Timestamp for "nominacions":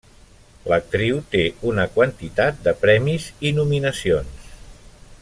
3.59-4.53